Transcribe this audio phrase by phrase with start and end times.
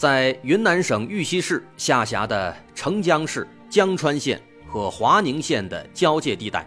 [0.00, 6.66] 在云南省玉溪市下辖的澄江市江川县和华宁县的交界地带，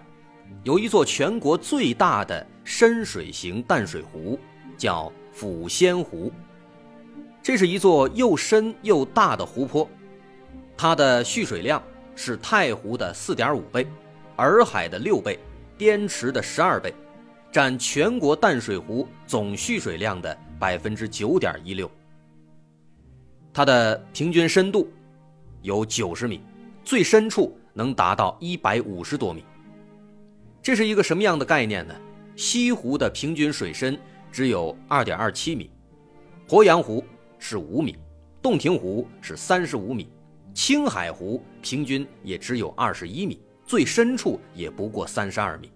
[0.62, 4.40] 有一座全国最大的深水型淡水湖，
[4.78, 6.32] 叫抚仙湖。
[7.42, 9.90] 这是一座又深又大的湖泊，
[10.78, 11.82] 它的蓄水量
[12.16, 13.88] 是太湖的四点五倍，
[14.36, 15.40] 洱海的六倍，
[15.76, 16.94] 滇池的十二倍，
[17.52, 21.90] 占全国淡水湖总蓄水量的百分之九点一六。
[23.54, 24.92] 它的平均深度
[25.62, 26.42] 有九十米，
[26.84, 29.44] 最深处能达到一百五十多米。
[30.62, 31.94] 这是一个什么样的概念呢？
[32.36, 33.96] 西湖的平均水深
[34.32, 35.70] 只有二点二七米，
[36.48, 37.04] 鄱阳湖
[37.38, 37.96] 是五米，
[38.42, 40.10] 洞庭湖是三十五米，
[40.56, 45.70] 青海湖平均也只有二十一米，最深处也不过三十二米。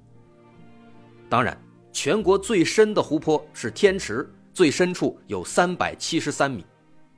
[1.30, 1.56] 当然，
[1.92, 6.66] 全国最深的湖泊是天池，最深处有三百七十三米。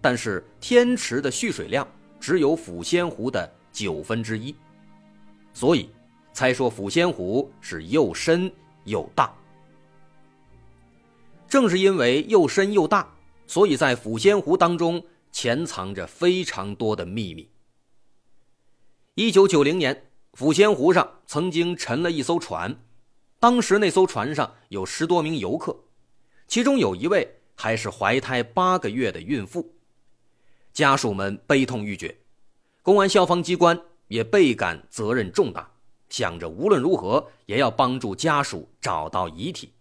[0.02, 1.88] 但是天池的蓄水量
[2.20, 4.56] 只有抚仙湖的九分之一，
[5.54, 5.90] 所以
[6.32, 8.52] 才说抚仙湖是又深
[8.86, 9.34] 又大。
[11.48, 13.12] 正是因为又深又大，
[13.48, 17.50] 所以在抚仙湖当中潜藏着非常多的秘密。
[19.16, 22.80] 一九九零年，抚仙湖上曾经沉了一艘船，
[23.40, 25.76] 当时那艘船上有十多名游客，
[26.48, 29.74] 其中有一位还是怀胎八个月的孕妇。
[30.80, 32.20] 家属们悲痛欲绝，
[32.82, 35.70] 公安消防机关也倍感责任重大，
[36.08, 39.74] 想着无论如何也要帮助家属找到遗体。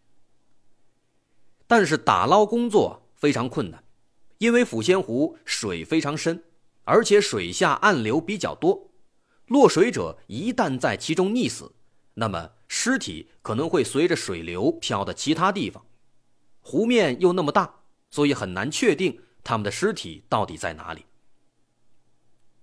[1.69, 3.85] 但是打捞工作非常困难，
[4.39, 6.43] 因为抚仙湖水非常深，
[6.83, 8.91] 而且水下暗流比较多，
[9.47, 11.71] 落水者一旦在其中溺死，
[12.15, 15.87] 那么尸体可能会随着水流漂到其他地方，
[16.61, 19.21] 湖面又那么大，所以很难确定。
[19.49, 21.07] 他们的尸体到底在哪里？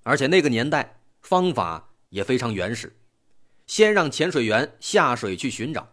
[0.03, 2.96] 而且那个年代方法也非常原始，
[3.66, 5.88] 先让潜水员下水去寻找，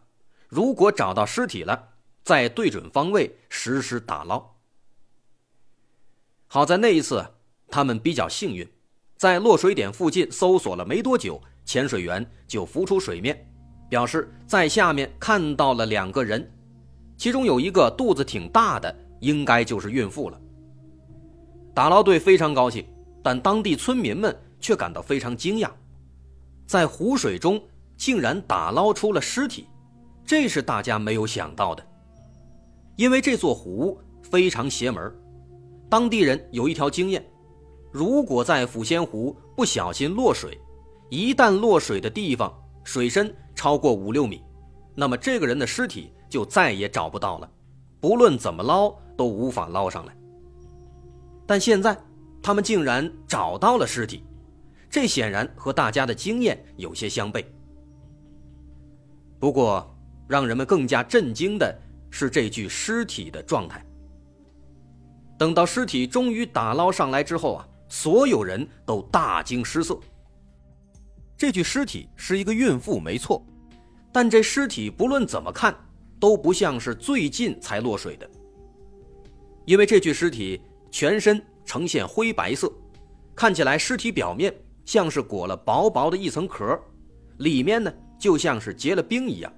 [0.49, 4.57] 如果找到尸体了，再对准方位实施打捞。
[6.47, 7.27] 好在那一次
[7.69, 8.71] 他们比较幸运，
[9.17, 13.51] 在落水点附近搜索了没多久，潜水员就浮出水面，
[13.89, 16.53] 表示在下面看到了两个人，
[17.17, 20.39] 其中有一个肚子挺大的，应该就是孕妇了。
[21.75, 22.85] 打捞队非常高兴，
[23.23, 25.71] 但当地村民们却感到非常惊讶，
[26.67, 27.61] 在湖水中
[27.97, 29.67] 竟然打捞出了尸体，
[30.25, 31.87] 这是大家没有想到的。
[32.97, 35.11] 因为这座湖非常邪门，
[35.89, 37.25] 当地人有一条经验：
[37.91, 40.59] 如果在抚仙湖不小心落水，
[41.09, 42.53] 一旦落水的地方
[42.85, 44.43] 水深超过五六米，
[44.95, 47.51] 那么这个人的尸体就再也找不到了，
[47.99, 50.15] 不论怎么捞都无法捞上来。
[51.47, 51.97] 但现在，
[52.43, 54.25] 他们竟然找到了尸体，
[54.89, 57.45] 这显然和大家的经验有些相悖。
[59.39, 59.95] 不过，
[60.29, 61.77] 让人们更加震惊的
[62.11, 63.85] 是这具尸体的状态。
[65.37, 69.99] 等到尸体终于打捞上来之后啊，所有人都大惊失色。
[71.37, 73.45] 这具尸体是一个孕妇，没错，
[74.13, 75.77] 但这尸体不论怎么看
[76.21, 78.31] 都不像是最近才落水的，
[79.65, 80.63] 因为这具尸体。
[80.93, 82.71] 全身呈现灰白色，
[83.35, 84.55] 看起来尸体表面
[84.85, 86.79] 像是裹了薄薄的一层壳，
[87.39, 89.51] 里面呢就像是结了冰一样。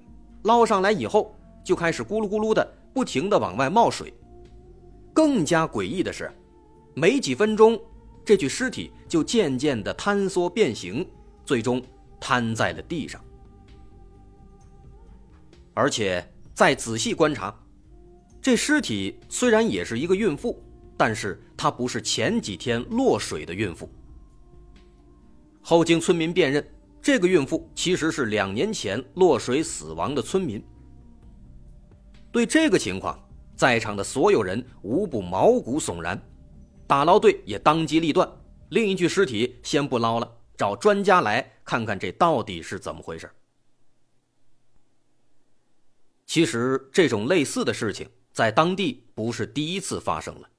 [0.43, 4.13] 捞上来以后就开始咕噜咕噜的不停的往外冒水。
[5.13, 6.31] 更加诡异的是，
[6.93, 7.77] 没几分钟，
[8.23, 11.05] 这具尸体就渐渐的坍缩变形，
[11.43, 11.83] 最终
[12.19, 13.21] 瘫在了地上。
[15.73, 17.53] 而且再仔细观察，
[18.41, 20.61] 这尸体虽然也是一个孕妇。
[20.97, 23.89] 但是她不是前几天落水的孕妇。
[25.61, 26.65] 后经村民辨认，
[27.01, 30.63] 这个孕妇其实是两年前落水死亡的村民。
[32.31, 33.19] 对这个情况，
[33.55, 36.21] 在场的所有人无不毛骨悚然。
[36.85, 38.29] 打捞队也当机立断，
[38.69, 43.29] 另一具尸体先不捞了，找专家来看看这到底是怎么回事。
[46.27, 50.49] 其实这种类似的事情在当地不是第一次发生了。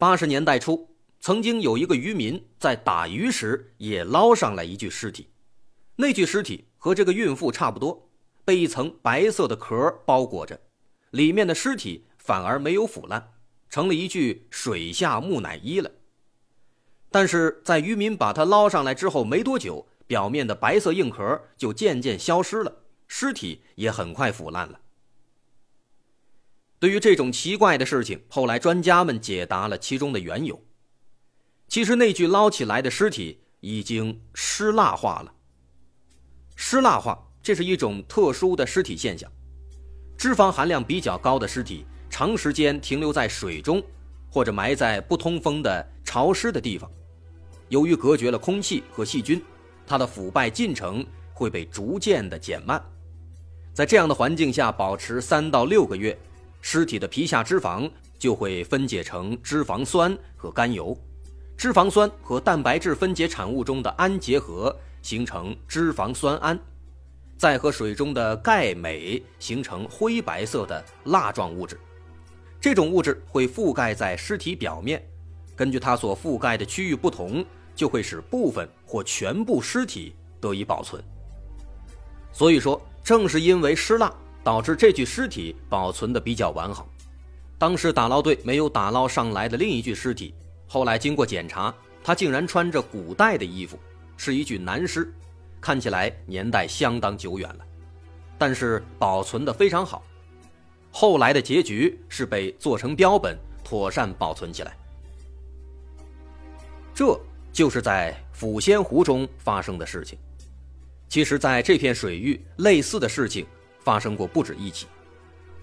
[0.00, 5.26] 八十年代初，曾经有一个渔民在打鱼时也捞上来一具尸体，
[5.96, 8.08] 那具尸体和这个孕妇差不多，
[8.44, 10.60] 被一层白色的壳包裹着，
[11.10, 13.32] 里面的尸体反而没有腐烂，
[13.68, 15.90] 成了一具水下木乃伊了。
[17.10, 24.78] 但是在渔民把它捞上来之后没多久，表面的白色硬壳就渐渐消失了，尸体也很快腐烂了。
[26.80, 30.62] 对于这种奇怪的事情，后来专家们解答了其中的缘由。
[31.66, 35.34] 其实那具捞起来的尸体已经湿蜡化了。
[36.54, 39.30] 湿蜡化，这是一种特殊的尸体现象。
[40.16, 43.82] 脂肪含量比较高的尸体，长时间停留在水中，
[44.30, 46.90] 或者埋在不通风的潮湿的地方，
[47.68, 49.42] 由于隔绝了空气和细菌，
[49.86, 52.82] 它的腐败进程会被逐渐的减慢。
[53.72, 56.18] 在这样的环境下保持三到六个月，
[56.60, 60.96] 尸体的皮下脂肪就会分解成脂肪酸和甘油。
[61.56, 66.58] 脂肪酸和蛋白质分解产物中的氨结合，形成脂肪酸胺，
[67.36, 71.78] 再和水中的钙镁形成灰白色的蜡状物质。
[72.60, 75.04] 这种物质会覆盖在尸体表面，
[75.56, 77.44] 根据它所覆盖的区域不同，
[77.74, 81.02] 就会使部分或全部尸体得以保存。
[82.32, 84.12] 所以说，正是因为湿蜡，
[84.48, 86.88] 导致这具尸体保存的比较完好。
[87.58, 90.34] 当时打捞队没有打捞上来的另一具尸体。
[90.66, 93.78] 后来经过检查，他竟然穿着古代的衣服，
[94.16, 95.12] 是一具男尸，
[95.60, 97.66] 看起来年代相当久远了，
[98.38, 100.02] 但是保存的非常好。
[100.90, 104.74] 后来的结局是被做成标本，妥善保存起来。
[106.94, 107.20] 这
[107.52, 110.18] 就是在抚仙湖中发生的事情。
[111.06, 113.46] 其实，在这片水域，类似的事情
[113.88, 114.86] 发生过不止一起。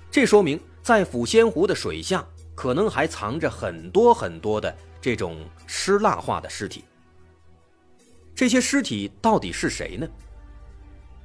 [0.10, 2.26] 这说明，在抚仙湖的水下，
[2.56, 4.76] 可能还藏着很多很多的。
[5.00, 6.84] 这种湿蜡化的尸体，
[8.34, 10.08] 这些尸体到底是谁呢？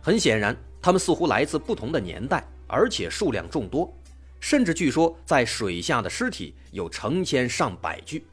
[0.03, 3.91] 很显然，他们似乎来自不同的年代，而且数量众多，
[4.39, 8.27] 甚至据说在水下的尸体有成千上百具。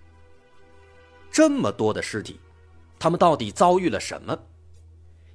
[1.31, 2.41] 这么多的尸体，
[2.99, 4.37] 他们到底遭遇了什么？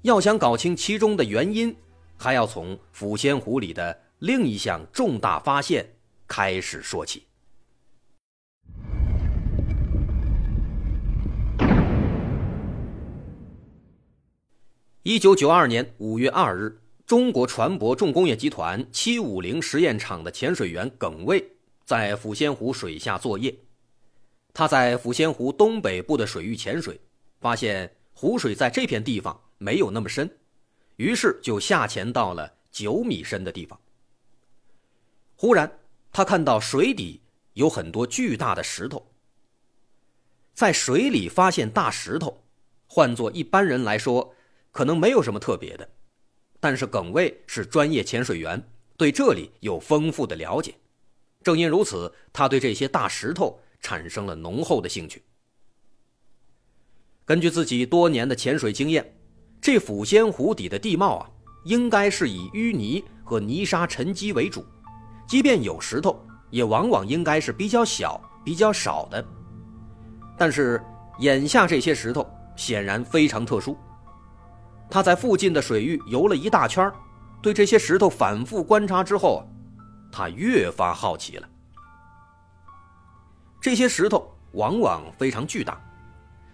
[0.02, 1.74] 要想搞清其中的原因，
[2.22, 5.84] 还要从抚仙湖里的另一项重大发现
[6.28, 7.26] 开始说起。
[15.02, 21.44] 一九九二年五月二日，中国船舶重工业集团七五零实验厂的潜水员耿卫
[21.84, 23.52] 在抚仙湖水下作业。
[24.54, 27.00] 他在抚仙湖东北部的水域潜水，
[27.40, 30.30] 发现湖水在这片地方没有那么深，
[31.02, 33.76] 于是就下潜到了九米深的地方。
[35.34, 35.80] 忽然，
[36.12, 37.20] 他看到水底
[37.54, 39.04] 有很多巨大的石头。
[40.54, 42.44] 在水里发现大石头，
[42.86, 44.32] 换做一般人来说。
[44.70, 45.86] 可能没有什么特别的，
[46.58, 48.66] 但是耿卫是专业潜水员，
[48.96, 50.74] 对这里有丰富的了解。
[51.42, 55.22] 正因如此，他对这些大石头产生了浓厚的兴趣。
[57.26, 59.14] 根据自己多年的潜水经验，
[59.62, 61.30] 这抚仙湖底的地貌啊，
[61.62, 64.66] 应该是以淤泥和泥沙沉积为主，
[65.24, 69.24] 即便有石头，也往往应该是比较小、比较少的。
[70.36, 70.84] 但是
[71.20, 73.78] 眼下这些石头显然非常特殊。
[74.90, 76.92] 他在附近的水域游了一大圈，
[77.40, 79.48] 对这些石头反复观察之后，
[80.10, 81.48] 他越发好奇了。
[83.60, 85.80] 这些石头往往非常巨大，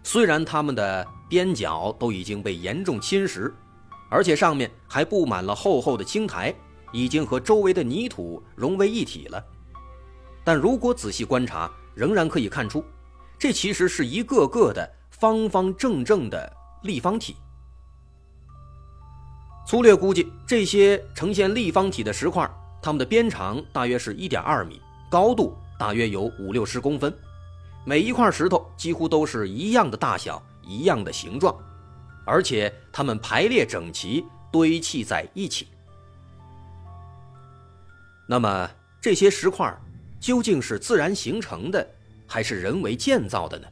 [0.03, 3.53] 虽然它们的边角都已经被严重侵蚀，
[4.11, 6.55] 而且上面还布满了厚厚的青苔，
[6.93, 9.45] 已经和周围的泥土融为一体了。
[10.43, 12.83] 但如果仔细观察，仍然可以看出，
[13.39, 16.51] 这其实是一个个的方方正正的
[16.83, 17.37] 立方体。
[19.67, 24.81] 粗略估计，这些呈现立方体的石块，它们的边长大约是一点二米，
[25.11, 27.15] 高度大约有五六十公分。
[27.85, 31.57] 每一块石头几乎都是一样的大小、一样的形状，
[32.25, 35.67] 而且它们排列整齐，堆砌在一起。
[38.29, 38.71] 那么，
[39.01, 39.75] 这些石块
[40.21, 41.85] 究竟是自然形成的，
[42.27, 43.67] 还是人为建造的呢？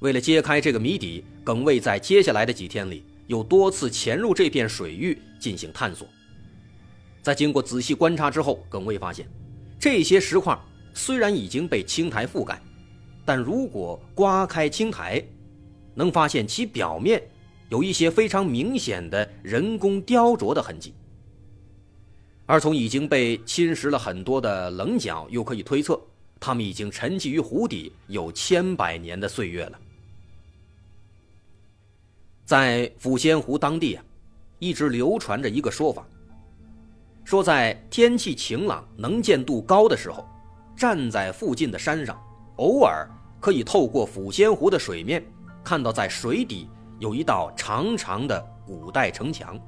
[0.00, 3.04] 为了揭开这个谜底，耿卫在接下来的几天里。
[3.26, 6.06] 又多次潜入这片水域进行探索，
[7.22, 9.26] 在经过仔细观察之后，耿卫发现，
[9.78, 10.54] 这些石块
[10.92, 12.60] 虽然已经被青苔覆盖，
[13.24, 15.24] 但如果刮开青苔，
[15.94, 17.22] 能发现其表面
[17.68, 20.92] 有一些非常明显的人工雕琢的痕迹。
[22.46, 25.98] 而从已经被侵蚀了很多的棱角，又可以推测，
[26.38, 29.78] 它们已经沉寂于湖底有千百年的岁月了。
[32.44, 34.04] 在抚仙湖当地啊，
[34.58, 36.06] 一直流传着一个说法，
[37.24, 40.28] 说在天气晴朗、能见度高的时候，
[40.76, 42.22] 站在附近的山上，
[42.56, 43.08] 偶尔
[43.40, 45.24] 可以透过抚仙湖的水面，
[45.64, 46.68] 看到在水底
[46.98, 49.58] 有一道长长的古代城墙。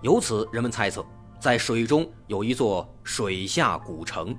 [0.00, 1.04] 由此，人们猜测，
[1.38, 4.34] 在水中有一座水下古城。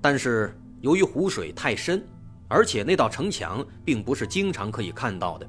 [0.00, 2.06] 但是，由于湖水太深，
[2.48, 5.48] 而且那道城墙并不是经常可以看到的。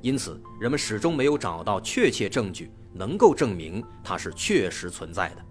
[0.00, 5.42] 因此，人们始终没有找到确切证据能够证明它是确实存在的。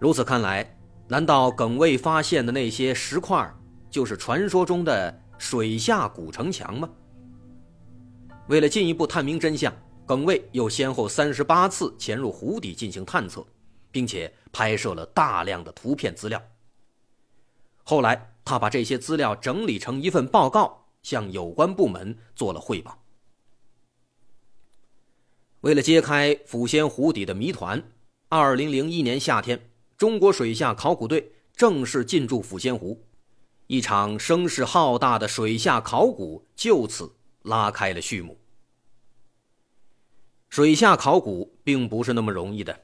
[0.00, 0.76] 如此看来，
[1.06, 3.48] 难道耿卫发现的那些石块
[3.92, 6.90] 就是传说中的水下古城墙吗？
[8.48, 9.72] 为了进一步探明真相，
[10.04, 13.46] 耿卫又先后三十八次潜入湖底进行探测，
[13.92, 16.42] 并且拍摄了大量的图片资料。
[17.84, 20.80] 后来，他把这些资料整理成一份报告。
[21.02, 22.96] 向有关部门做了汇报。
[25.62, 27.82] 为了揭开抚仙湖底的谜团，
[28.28, 33.04] 二零零一年夏天，中国水下考古队正式进驻抚仙湖，
[33.72, 38.38] 一场声势浩大的水下考古就此拉开了序幕。
[40.50, 42.82] 水下考古并不是那么容易的，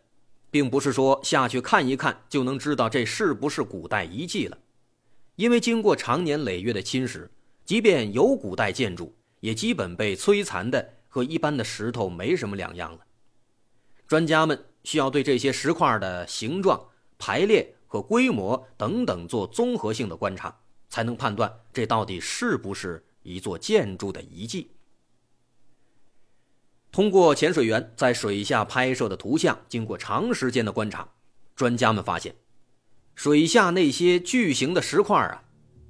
[0.50, 4.57] 并不是说下去看一看就能知道这是不是古代遗迹了，
[5.37, 7.28] 因为经过长年累月的侵蚀。
[7.66, 13.00] 即便有古代建筑，也基本被摧残的和一般的石头没什么两样了。
[14.07, 16.83] 专家们需要对这些石块的形状、
[17.18, 24.71] 排列和规模等等做综合性的观察，才能判断这到底是不是一座建筑的遗迹。
[26.90, 31.09] 通过潜水员在水下拍摄的图像，经过长时间的观察，
[31.54, 32.35] 专家们发现，
[33.14, 35.42] 水下那些巨型的石块啊，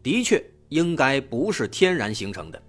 [0.02, 0.44] 的确。
[0.70, 2.62] 应该不是天然形成的，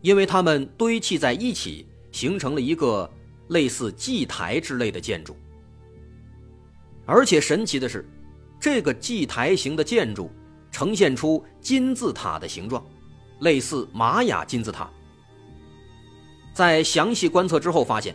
[0.00, 3.12] 因为它们堆砌在一起，形成了一个
[3.48, 5.36] 类似祭台之类的建筑。
[7.04, 8.08] 而且神奇的是，
[8.60, 10.30] 这个祭台型的建筑
[10.76, 12.84] 呈现出金字塔的形状，
[13.40, 14.86] 类似玛雅金字塔。
[16.52, 18.14] 在详细观测之后，发现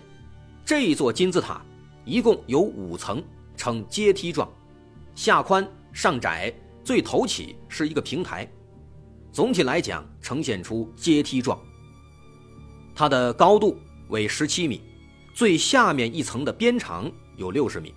[0.63, 1.59] 这座金字塔
[2.05, 3.19] 一共有五层，
[3.57, 4.47] 呈阶梯状，
[5.15, 6.53] 下宽上窄，
[6.83, 8.47] 最头起是一个平台。
[9.31, 11.59] 总体来讲，呈现出阶梯状。
[12.93, 13.75] 它的高度
[14.09, 14.83] 为十七米，
[15.33, 17.91] 最下面一层的边长有六十米，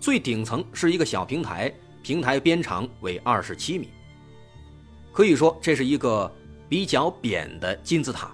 [0.00, 3.88] 最顶层是一个小平台，平台边长为二十七米。
[5.12, 6.30] 可以说，这是一个
[6.68, 8.30] 比较扁的金字塔。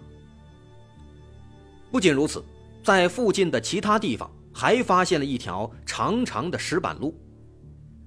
[1.90, 2.44] 不仅如此，
[2.82, 7.14] 在附近的其他地方还发现了一条长长的石板路，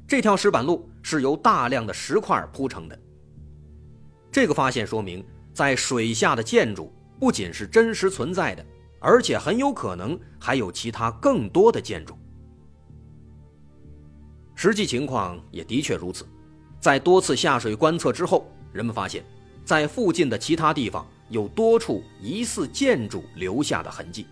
[0.07, 2.99] 这条石板路是由大量的石块铺成的。
[4.31, 8.63] 这个发现说明，在水下的建筑不仅是真实存在的，
[8.99, 12.15] 而且很有可能还有其他更多的建筑。
[14.53, 16.27] 实际情况也的确如此，
[16.79, 19.23] 在多次下水观测之后，人们发现，
[19.65, 24.25] 在附近的其他地方有多处疑似建筑留下的痕迹。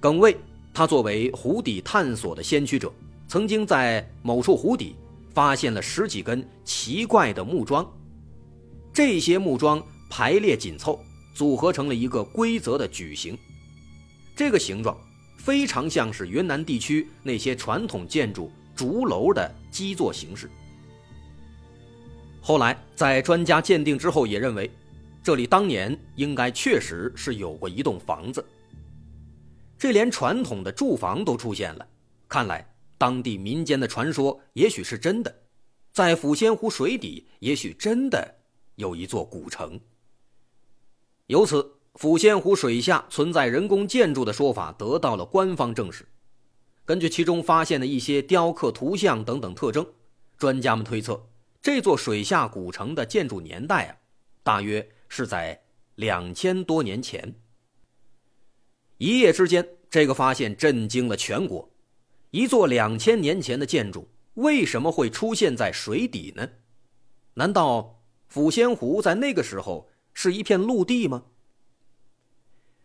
[0.00, 0.36] 耿卫，
[0.74, 2.92] 他作为湖底探索的先驱者，
[3.28, 4.96] 曾经在某处湖底
[5.32, 7.88] 发现了十几根奇怪的木桩。
[8.92, 11.00] 这些木桩排列紧凑，
[11.34, 13.38] 组合成了一个规则的矩形。
[14.34, 14.96] 这个形状
[15.38, 20.50] 非常像是云南地区那些传统建筑竹楼的基座形式。
[22.42, 24.68] 后来在专家鉴定之后，也认为
[25.22, 28.44] 这里当年应该确实是有过一栋房子。
[29.78, 31.86] 这连传统的住房都出现了，
[32.28, 32.68] 看来
[32.98, 35.34] 当地民间的传说也许是真的，
[35.92, 38.34] 在抚仙湖水底也许真的。
[38.76, 39.78] 有一座古城，
[41.26, 46.08] 由此抚仙湖水下存在人工建筑的说法得到了官方证实。
[46.84, 49.86] 根据其中发现的一些雕刻图像等等特征，
[50.38, 51.22] 专家们推测，
[51.62, 53.96] 这座水下古城的建筑年代啊，
[54.42, 55.62] 大约是在
[55.94, 57.32] 两千多年前。
[58.98, 61.70] 一夜之间，这个发现震惊了全国。
[62.32, 66.48] 一座两千年前的建筑为什么会出现在水底呢？
[67.34, 68.00] 难道？
[68.32, 71.22] 抚仙湖在那个时候是一片陆地吗？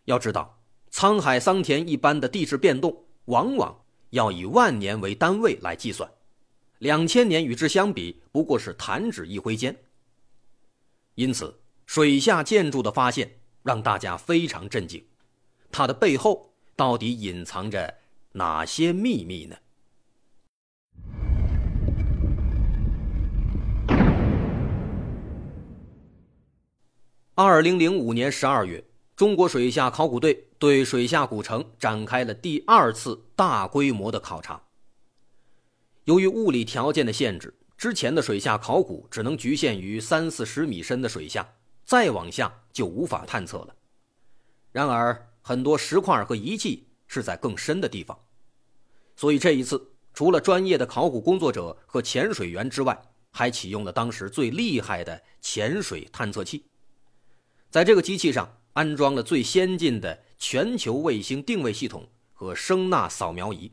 [0.04, 0.60] 要知道，
[0.92, 6.08] 沧海桑田一般的地质变动，往往要以万年为单位来计算，
[6.78, 9.76] 两千年与之相比不过是弹指一挥间。
[11.14, 15.04] 因此水下建筑的发现让大家非常震惊。
[15.72, 17.94] 它的背后到底隐藏着
[18.32, 19.56] 哪些秘密呢？
[27.34, 28.84] 二零零五年十二月
[29.16, 34.67] 中国水下考古队对水下古城展开了第二次大规模的考察。
[36.08, 41.46] 由于物理条件的限制，之前的水下考古只能局限于三四十米深的水下，
[41.84, 43.76] 再往下就无法探测了。
[44.72, 48.18] 然而，很多石块和遗迹是在更深的地方，
[49.16, 52.98] 所以这一次，除了专业的考古工作者和潜水员之外，
[53.30, 56.64] 还启用了当时最厉害的潜水探测器。
[57.68, 63.70] 在这个机器上安装了最先进的全球卫星定位系统和声呐扫描仪。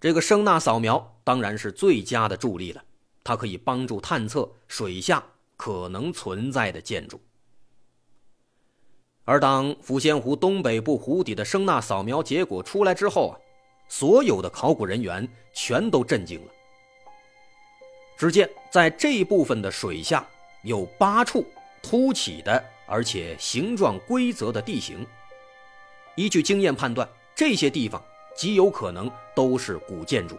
[0.00, 2.82] 这个声呐扫描当然是最佳的助力了，
[3.22, 5.22] 它可以帮助探测水下
[5.56, 7.20] 可能存在的建筑。
[9.24, 13.36] 而当抚仙湖东北部湖底的声呐扫描结果出来之后啊，
[13.88, 16.52] 所有的考古人员全都震惊了。
[18.16, 20.26] 只见在这一部分的水下
[20.62, 21.46] 有八处。
[21.82, 25.06] 凸起的，而且形状规则的地形，
[26.14, 28.02] 依据经验判断，这些地方
[28.36, 29.10] 极有可能
[29.40, 30.36] 都是古建筑。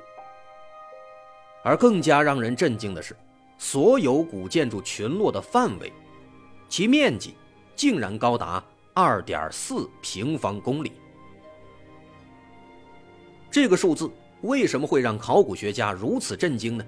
[1.63, 3.15] 而更加让人震惊的是，
[3.57, 5.91] 所有古建筑群落的范围，
[6.69, 7.33] 其面积
[7.75, 10.91] 竟然高达二点四平方公里。
[13.49, 14.07] 这个数字
[14.41, 16.85] 为什么会让考古学家如此震惊呢？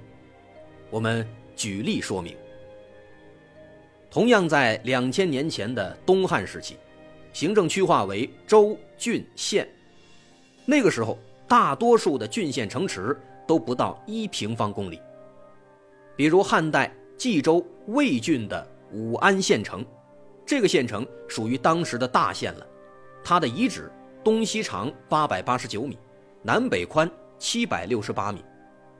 [0.91, 2.37] 我们举例说明。
[4.11, 6.77] 同样在两千年前的东汉时期，
[7.33, 9.67] 行政区划为州、郡、县。
[10.65, 11.19] 那个时候，
[11.53, 14.99] 大多数的郡县城池都不到一平方公里。
[16.15, 19.85] 比如汉代冀州魏郡的武安县城，
[20.47, 22.65] 这个县城属于当时的大县了。
[23.23, 23.91] 它的遗址
[24.23, 25.95] 东西长八百八十九米，
[26.41, 28.43] 南北宽七百六十八米，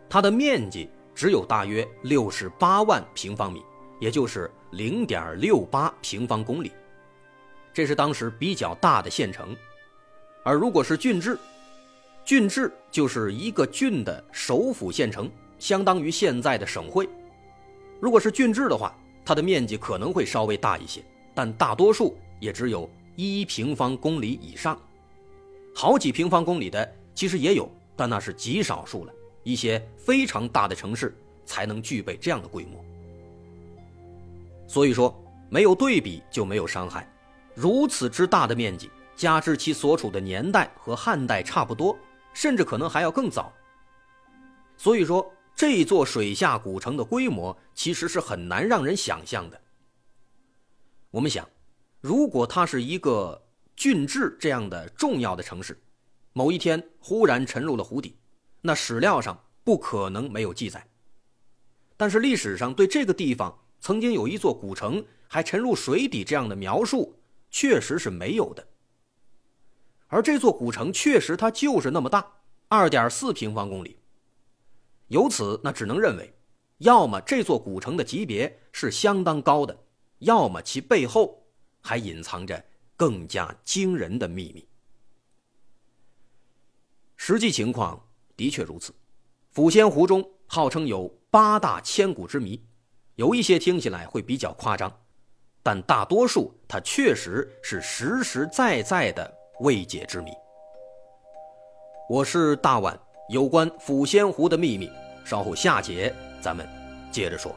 [0.08, 3.64] 它的面积只有大约六十八万平方米。
[4.00, 6.72] 也就是零点六八平方公里，
[7.74, 9.58] 这是当时比较大的县城。
[10.44, 11.36] 而如果是郡治，
[12.26, 17.08] 郡治就是一个郡的首府县城，相当于现在的省会。
[18.00, 24.80] 如果是郡治的话，它的面积可能会稍微大一些，但大多数也只有一平方公里以上。
[25.76, 29.14] 好几平方公里的其实也有，但那是极少数了。
[29.44, 31.14] 一些非常大的城市
[31.46, 32.84] 才能具备这样的规模。
[34.66, 35.14] 所以说，
[35.50, 37.06] 没有对比就没有伤害。
[37.54, 41.98] 如此之大的面积，加之其所处的年代和汉代差不多，
[42.34, 43.54] 甚至可能还要更早。
[44.76, 49.62] 所以说，这座水下古城的规模其实是很难让人想象的。
[51.12, 51.48] 我们想，
[52.02, 53.40] 如果它是一个
[53.76, 55.80] 郡治这样的重要的城市，
[56.34, 58.18] 某一天忽然沉入了湖底，
[58.62, 60.86] 那史料上不可能没有记载。
[61.96, 67.16] 但是历史上对这个地方，曾经有一座古城还沉入水底，这样的描述
[67.52, 68.68] 确实是没有的。
[70.14, 72.24] 而这座古城确实它就是那么大，
[72.68, 73.98] 二点四平方公里。
[75.08, 76.32] 由此，那只能认为，
[76.78, 79.76] 要么这座古城的级别是相当高的，
[80.20, 81.44] 要么其背后
[81.82, 82.64] 还隐藏着
[82.96, 84.68] 更加惊人的秘密。
[87.18, 88.94] 实际情况的确如此，
[89.52, 92.64] 抚仙湖中号称有八大千古之谜。
[93.16, 94.96] 有一些听起来会比较夸张，
[95.64, 100.30] 但大多数它确实是实实在在的未解之谜。
[102.10, 103.00] 我是大碗，
[103.30, 104.92] 有关抚仙湖的秘密，
[105.24, 106.68] 稍后下节咱们
[107.10, 107.56] 接着说。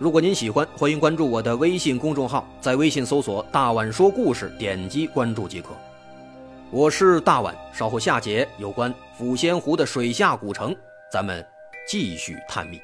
[0.00, 5.68] 如果您喜欢，欢迎关注我的微信公众号，在微信搜索“大碗说故事”，点击关注即可。
[6.72, 10.74] 我是大碗，稍后下节有关抚仙湖的水下古城，
[11.12, 11.46] 咱们
[11.86, 12.82] 继续探秘。